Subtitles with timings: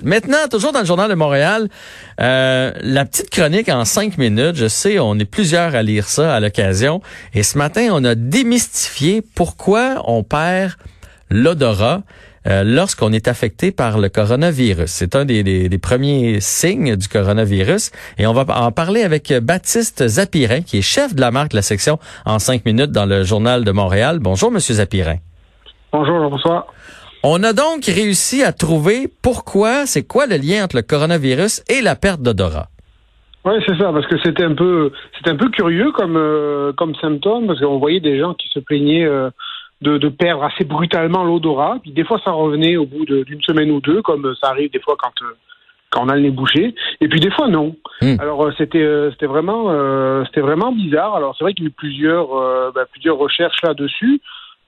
[0.00, 1.68] Maintenant, toujours dans le Journal de Montréal,
[2.18, 4.56] euh, la petite chronique en cinq minutes.
[4.56, 7.02] Je sais, on est plusieurs à lire ça à l'occasion.
[7.34, 10.72] Et ce matin, on a démystifié pourquoi on perd
[11.28, 12.04] l'odorat
[12.46, 14.90] euh, lorsqu'on est affecté par le coronavirus.
[14.90, 17.90] C'est un des, des, premiers signes du coronavirus.
[18.16, 21.56] Et on va en parler avec Baptiste Zapirin, qui est chef de la marque de
[21.56, 24.20] la section en cinq minutes dans le Journal de Montréal.
[24.20, 25.16] Bonjour, Monsieur Zapirin.
[25.92, 26.66] Bonjour, bonsoir.
[27.24, 31.80] On a donc réussi à trouver pourquoi, c'est quoi le lien entre le coronavirus et
[31.80, 32.66] la perte d'odorat.
[33.44, 36.96] Oui, c'est ça, parce que c'était un peu, c'était un peu curieux comme euh, comme
[36.96, 39.30] symptôme, parce qu'on voyait des gens qui se plaignaient euh,
[39.82, 43.70] de, de, perdre assez brutalement l'odorat, puis des fois ça revenait au bout d'une semaine
[43.70, 45.36] ou deux, comme ça arrive des fois quand euh,
[45.90, 47.76] quand on a le nez bouché, et puis des fois non.
[48.00, 48.16] Hmm.
[48.18, 49.70] Alors c'était c'était vraiment
[50.26, 51.14] c'était vraiment bizarre.
[51.14, 52.28] Alors c'est vrai qu'il y a eu plusieurs
[52.72, 54.20] ben, plusieurs recherches là-dessus.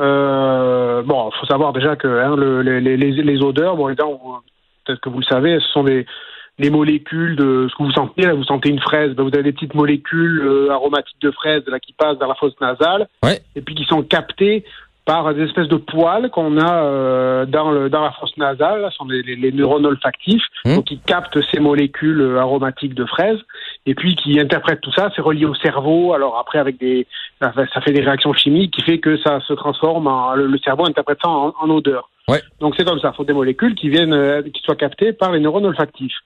[0.00, 5.10] Euh, bon, faut savoir déjà que hein, le, les, les, les, odeurs, bon, peut-être que
[5.10, 6.06] vous le savez, ce sont des
[6.60, 8.22] les molécules de ce que vous sentez.
[8.22, 11.62] Là, vous sentez une fraise, ben, vous avez des petites molécules euh, aromatiques de fraise
[11.66, 13.08] là, qui passent dans la fosse nasale
[13.56, 14.64] et puis qui sont captées
[15.10, 18.96] par des espèces de poils qu'on a euh, dans, le, dans la fosse nasale, ce
[18.96, 20.76] sont les, les, neurones olfactifs, mmh.
[20.76, 23.38] donc qui captent ces molécules euh, aromatiques de fraise,
[23.86, 27.08] et puis qui interprètent tout ça, c'est relié au cerveau, alors après avec des,
[27.40, 31.18] ça fait des réactions chimiques qui fait que ça se transforme en, le, cerveau interprète
[31.20, 32.08] ça en, en odeur.
[32.28, 32.40] Ouais.
[32.60, 35.32] Donc c'est comme ça, il faut des molécules qui viennent, euh, qui soient captées par
[35.32, 36.18] les neurones olfactifs.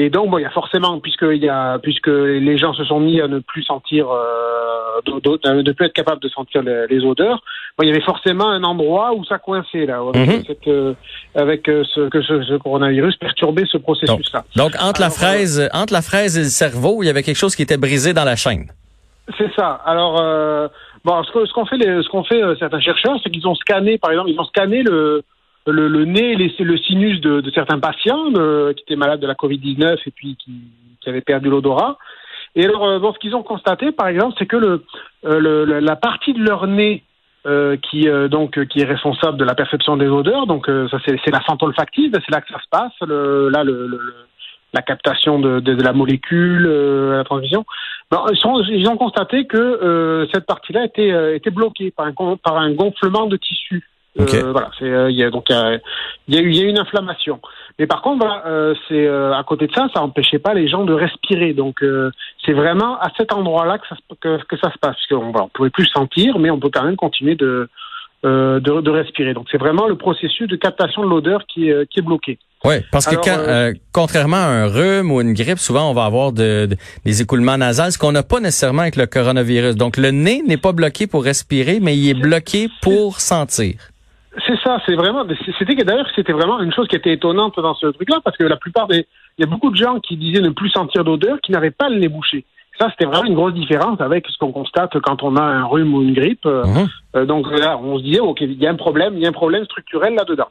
[0.00, 2.84] Et donc, bon, il y a forcément, puisque, il y a, puisque les gens se
[2.84, 7.04] sont mis à ne plus sentir, euh, de, ne plus être capables de sentir les,
[7.04, 7.42] odeurs,
[7.76, 10.44] bon, il y avait forcément un endroit où ça coinçait là, avec, mhm.
[10.46, 10.94] cette, euh,
[11.34, 14.44] avec euh, ce, que ce, coronavirus perturbait ce processus-là.
[14.54, 17.56] Donc, entre la fraise, entre la fraise et le cerveau, il y avait quelque chose
[17.56, 18.70] qui était brisé dans la chaîne.
[19.36, 19.80] C'est ça.
[19.84, 20.22] Alors,
[21.04, 24.30] bon, ce qu'ont fait, ce qu'ont fait certains chercheurs, c'est qu'ils ont scanné, par exemple,
[24.30, 25.24] ils ont scanné le
[25.72, 30.10] le, nez, le sinus de, certains patients euh, qui étaient malades de la Covid-19 et
[30.10, 30.52] puis qui,
[31.06, 31.96] avaient perdu l'odorat.
[32.54, 34.82] Et alors, euh, ce qu'ils ont constaté, par exemple, c'est que
[35.24, 37.02] euh, la partie de leur nez
[37.90, 41.62] qui donc qui est responsable de la perception des odeurs, donc ça c'est la fente
[41.62, 43.64] olfactive, c'est là que ça se passe, là
[44.74, 47.64] la captation de, la molécule, la transmission.
[48.12, 52.72] ils, sont, ils, ont constaté que cette partie-là était, était bloquée par un, par un
[52.72, 53.88] gonflement de tissu.
[54.18, 56.64] Euh, voilà, c'est euh, il y a donc il y a, eu il y a
[56.64, 57.40] une inflammation.
[57.78, 60.84] Mais par contre, voilà, euh, c'est à côté de ça, ça empêchait pas les gens
[60.84, 61.52] de respirer.
[61.52, 61.84] Donc
[62.44, 64.96] c'est vraiment à cet endroit-là que ça que, que ça se passe.
[64.98, 67.68] Parce qu'on on pouvait plus sentir, mais on peut quand même continuer de
[68.24, 69.32] de, de, respirer.
[69.32, 72.38] Donc c'est vraiment le processus de captation de l'odeur qui est qui est bloqué.
[72.64, 76.32] Oui, parce que quand, contrairement à un rhume ou une grippe, souvent on va avoir
[76.32, 76.68] de,
[77.04, 79.76] des écoulements nasales, ce qu'on n'a pas nécessairement avec le coronavirus.
[79.76, 83.76] Donc le nez n'est pas bloqué pour respirer, mais il est bloqué pour sentir.
[84.46, 85.24] C'est ça, c'est vraiment.
[85.58, 88.56] C'était d'ailleurs c'était vraiment une chose qui était étonnante dans ce truc-là parce que la
[88.56, 89.06] plupart des,
[89.38, 91.88] il y a beaucoup de gens qui disaient ne plus sentir d'odeur, qui n'avaient pas
[91.88, 92.44] le nez bouché.
[92.78, 95.94] Ça, c'était vraiment une grosse différence avec ce qu'on constate quand on a un rhume
[95.94, 96.44] ou une grippe.
[96.44, 96.88] Mhm.
[97.16, 99.30] Euh, donc là, on se disait, ok, il y a un problème, il y a
[99.30, 100.48] un problème structurel là-dedans.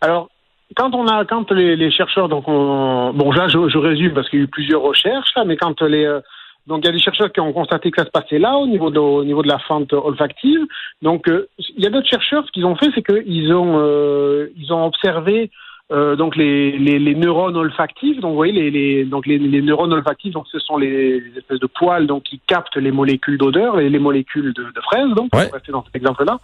[0.00, 0.28] Alors,
[0.76, 4.28] quand on a, quand les, les chercheurs, donc on, bon, là, je, je résume parce
[4.28, 6.20] qu'il y a eu plusieurs recherches, mais quand les euh,
[6.66, 8.66] donc il y a des chercheurs qui ont constaté que ça se passait là au
[8.66, 10.60] niveau de, au niveau de la fente olfactive.
[11.02, 14.48] Donc euh, il y a d'autres chercheurs ce qu'ils ont fait c'est qu'ils ont euh,
[14.56, 15.50] ils ont observé
[15.92, 18.20] euh, donc les, les, les, neurones olfactifs.
[18.20, 21.58] Donc vous voyez les, les donc les, les, neurones olfactifs donc ce sont les, espèces
[21.58, 25.34] de poils donc qui captent les molécules d'odeur et les molécules de, de fraise donc
[25.34, 25.50] ouais.
[25.52, 26.38] rester dans cet exemple là.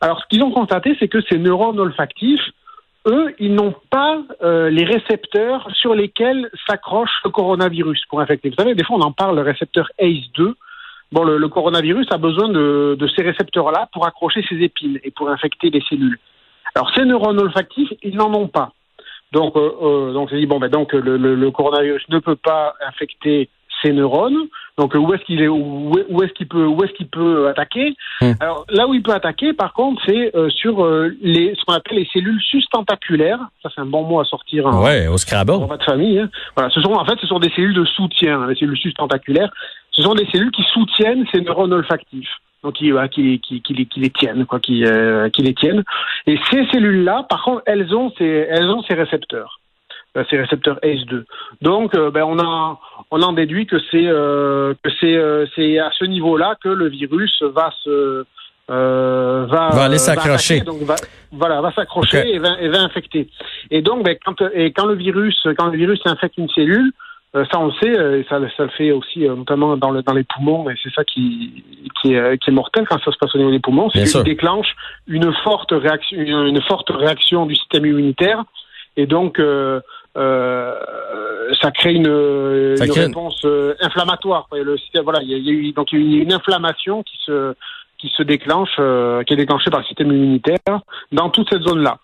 [0.00, 2.50] Alors ce qu'ils ont constaté c'est que ces neurones olfactifs
[3.06, 8.50] eux, ils n'ont pas euh, les récepteurs sur lesquels s'accroche le coronavirus pour infecter.
[8.50, 10.54] Vous savez, des fois, on en parle, le récepteur ACE2.
[11.10, 15.68] Bon, le, coronavirus a besoin de, ces récepteurs-là pour accrocher ses épines et pour infecter
[15.70, 16.18] les cellules.
[16.74, 18.72] Alors, ces neurones olfactifs, ils n'en ont pas.
[19.32, 23.50] Donc, euh, euh, donc, dit bon, ben donc le, coronavirus ne peut pas infecter
[23.82, 24.48] ces neurones.
[24.78, 28.32] Donc où est-ce qu'il est où, est-ce qu'il peut où est-ce qu'il peut attaquer hmm.
[28.40, 31.74] Alors là où il peut attaquer, par contre, c'est euh, sur euh, les ce qu'on
[31.74, 33.40] appelle les cellules sustentaculaires.
[33.62, 34.66] Ça c'est un bon mot à sortir.
[34.66, 35.52] En, ouais, au Scrabble.
[35.52, 36.18] En de famille.
[36.18, 36.30] Hein.
[36.56, 39.52] Voilà, ce sont en fait ce sont des cellules de soutien, hein, les cellules sustentaculaires.
[39.90, 42.30] Ce sont des cellules qui soutiennent ces neurones olfactifs
[42.62, 45.82] donc qui, qui, qui, qui, les, qui les tiennent, quoi, qui, euh, qui les tiennent.
[46.26, 49.60] Et ces cellules-là, par contre, elles ont ces, elles ont ces récepteurs.
[50.14, 51.24] Euh, ces récepteurs ACE2.
[51.62, 52.78] Donc, euh, ben, on, a,
[53.10, 55.18] on en déduit que c'est euh, que c'est
[55.56, 58.26] c'est à ce niveau-là que le virus va se
[58.68, 60.60] va, va aller s'accrocher.
[60.60, 60.80] Donc
[61.32, 63.30] voilà, va s'accrocher et, va, et va infecter.
[63.70, 66.92] Et donc, ben, quand et quand le virus quand le virus infecte une cellule,
[67.32, 70.24] ça on le sait, et ça, ça le fait aussi notamment dans, le, dans les
[70.24, 71.64] poumons, et c'est ça qui,
[72.02, 74.22] qui, est, qui est mortel quand ça se passe au niveau des poumons, c'est qu'il
[74.24, 74.74] déclenche
[75.06, 78.44] une forte réaction, une, forte réaction du système immunitaire,
[78.98, 79.80] et donc euh,
[80.14, 83.46] ça crée une, une réponse
[83.80, 84.48] inflammatoire.
[84.52, 87.54] Le, voilà, il y, a, eu donc il y a une inflammation qui se
[87.98, 88.74] qui se déclenche,
[89.26, 90.80] qui est déclenchée par le système immunitaire
[91.12, 91.98] dans toute cette zone-là.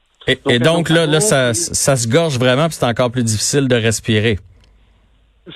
[0.48, 3.74] Et donc, là, là, ça, ça se gorge vraiment, puis c'est encore plus difficile de
[3.74, 4.38] respirer.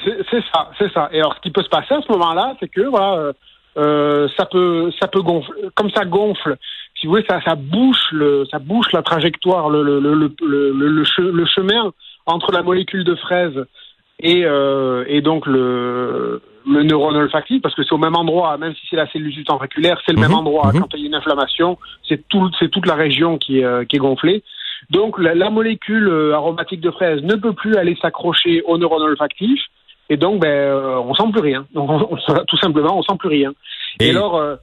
[0.04, 1.10] C'est ça, c'est ça.
[1.12, 3.32] Et alors, ce qui peut se passer à ce moment-là, c'est que voilà,
[3.76, 6.56] euh, ça peut, ça peut gonfler, comme ça gonfle.
[6.98, 11.92] Si vous voulez, ça, ça bouche le, ça bouche la trajectoire, le, le, le chemin
[12.26, 13.66] entre la molécule de fraise
[14.20, 18.74] et, euh, et donc le, le neurone olfactif, parce que c'est au même endroit, même
[18.74, 20.38] si c'est la cellule ventriculaire, c'est le même mhm.
[20.38, 20.72] endroit.
[20.72, 20.80] Mhm.
[20.80, 21.78] Quand il y a une inflammation,
[22.08, 24.42] c'est tout, c'est toute la région qui est, euh, qui est gonflée.
[24.90, 29.02] Donc la, la, molécule euh, aromatique de fraise ne peut plus aller s'accrocher au neurone
[29.02, 29.60] olfactif
[30.12, 31.66] et donc, ben, euh, on sent plus rien.
[31.74, 31.88] Donc,
[32.46, 33.52] tout simplement, on sent plus rien.
[33.98, 34.56] Et, alors, euh,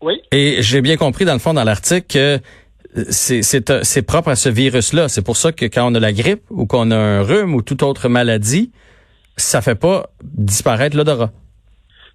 [0.00, 0.20] oui.
[0.30, 2.38] Et j'ai bien compris dans le fond dans l'article que
[3.10, 5.08] c'est euh, c'est propre à ce virus-là.
[5.08, 7.62] C'est pour ça que quand on a la grippe ou qu'on a un rhume ou
[7.62, 8.70] toute autre maladie,
[9.36, 11.30] ça fait pas disparaître l'odorat.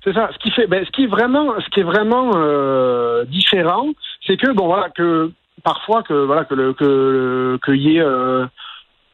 [0.04, 0.30] C'est ça.
[0.34, 3.88] Ce qui fait, ben, ce qui est vraiment, ce qui est vraiment euh, différent,
[4.28, 5.32] c'est que bon voilà que
[5.64, 8.46] parfois que voilà que le que qu'il y ait euh,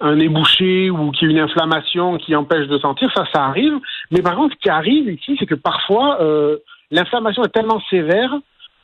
[0.02, 3.46] un nez bouché ou qu'il y ait une inflammation qui empêche de sentir, ça, ça
[3.46, 3.74] arrive.
[4.12, 6.58] Mais par contre, ce qui arrive ici, c'est que parfois, euh,
[6.92, 8.34] l'inflammation est tellement sévère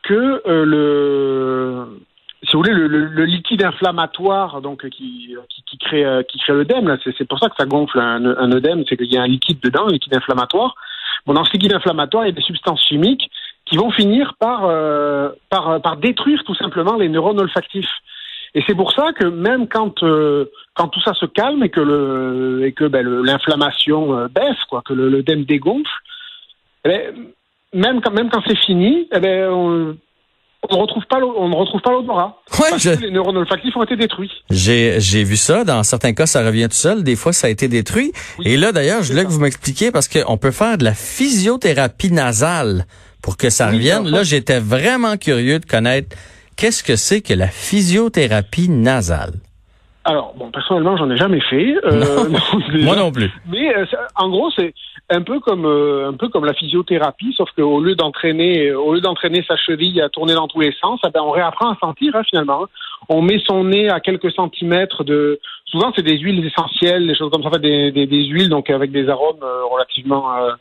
[0.03, 1.99] que euh, le,
[2.45, 7.27] si vous voulez, le, liquide inflammatoire, donc qui, qui, crée euh, qui crée l'œdème, c'est
[7.27, 9.87] pour ça que ça gonfle un, un œdème, c'est qu'il y a un liquide dedans,
[9.87, 10.75] un liquide inflammatoire.
[11.25, 13.29] Bon, dans ce liquide inflammatoire, il y a des substances chimiques
[13.65, 17.89] qui vont finir par, euh, par, par détruire tout simplement les neurones olfactifs.
[18.53, 20.45] Et c'est pour ça que même quand euh,
[20.75, 25.23] quand tout ça se calme et que le ben, l'inflammation euh, baisse, quoi, que le
[25.23, 25.89] dégonfle,
[26.85, 27.15] eh ben,
[27.73, 29.97] même quand même quand c'est fini, eh ben, on,
[30.69, 33.75] on ne retrouve pas on ne retrouve pas l'odorat ouais, parce que les neurones olfactifs
[33.75, 34.31] ont été détruits.
[34.49, 37.49] J'ai j'ai vu ça dans certains cas ça revient tout seul, des fois ça a
[37.49, 38.11] été détruit.
[38.43, 42.11] et là d'ailleurs, je voulais que vous m'expliquiez parce qu'on peut faire de la physiothérapie
[42.11, 42.85] nasale
[43.21, 44.07] pour que ça revienne.
[44.07, 46.15] Là, j'étais vraiment curieux de connaître
[46.55, 49.33] Qu'est-ce que c'est que la physiothérapie nasale?
[50.07, 51.75] Alors, bon, personnellement, j'en ai jamais fait.
[51.83, 52.29] Euh,
[52.83, 53.31] Moi non plus.
[53.51, 53.85] Mais euh,
[54.15, 54.71] en gros, c'est
[55.09, 59.01] un peu comme euh, un peu comme la physiothérapie, sauf qu'au lieu d'entraîner au lieu
[59.01, 62.15] d'entraîner sa cheville à tourner dans tous les sens, eh ben, on réapprend à sentir
[62.15, 62.67] hein, finalement.
[63.09, 65.39] On met son nez à quelques centimètres de.
[65.65, 68.91] Souvent, c'est des huiles essentielles, des choses comme ça, des, des, des huiles donc avec
[68.91, 70.51] des arômes relativement euh,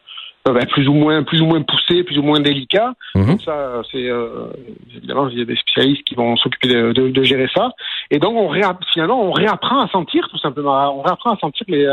[0.53, 2.95] ben, plus ou moins plus ou moins poussé, plus ou moins délicat.
[3.15, 3.27] Mhm.
[3.27, 4.47] Donc ça, c'est euh,
[4.95, 7.73] évidemment il y a des spécialistes qui vont s'occuper de, de, de, gérer ça.
[8.11, 8.51] Et donc on
[8.93, 10.99] finalement on réapprend à sentir tout simplement.
[10.99, 11.87] On réapprend à sentir les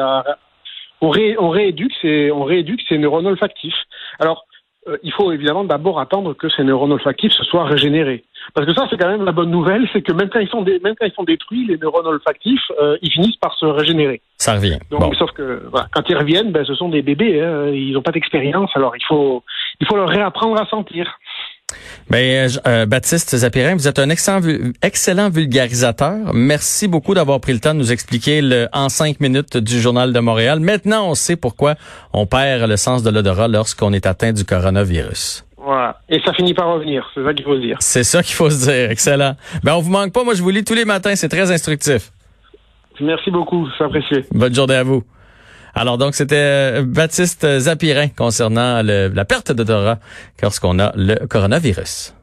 [1.00, 3.84] on, ré, on rééduque ces on rééduque ces neurones olfactifs.
[4.20, 4.46] Alors
[4.92, 8.24] euh, il faut évidemment d'abord attendre que ces neurones olfactifs se soient régénérés.
[8.54, 10.62] Parce que ça, c'est quand même la bonne nouvelle, c'est que même quand ils sont,
[10.64, 14.22] même quand ils sont détruits, les neurones olfactifs, euh, ils finissent par se régénérer.
[14.38, 14.80] Ça revient.
[14.90, 18.02] Donc, sauf que voilà, quand ils reviennent, ben, ce sont des bébés, hein, ils n'ont
[18.02, 19.44] pas d'expérience, alors il faut,
[19.80, 21.20] il faut leur réapprendre à sentir.
[22.12, 24.42] Ben, euh, Baptiste Zapirin, vous êtes un excellent,
[24.82, 26.34] excellent vulgarisateur.
[26.34, 30.12] Merci beaucoup d'avoir pris le temps de nous expliquer le en cinq minutes du Journal
[30.12, 30.60] de Montréal.
[30.60, 31.76] Maintenant, on sait pourquoi
[32.12, 35.46] on perd le sens de l'odorat lorsqu'on est atteint du coronavirus.
[35.56, 36.02] Voilà.
[36.10, 37.10] Et ça finit par revenir.
[37.14, 37.78] C'est ça qu'il faut se dire.
[37.80, 38.92] C'est ça qu'il faut se dire.
[38.92, 39.38] Excellent.
[39.64, 40.26] Ben, on vous manque pas.
[40.26, 41.16] Moi, je vous lis tous les matins.
[41.16, 42.12] C'est très instructif.
[43.00, 43.70] Merci beaucoup.
[43.78, 44.26] C'est apprécié.
[44.32, 45.02] Bonne journée à vous.
[45.74, 50.00] Alors donc c'était euh, Baptiste Zapirin concernant la perte d'odorat
[50.42, 52.14] lorsqu'on a le coronavirus.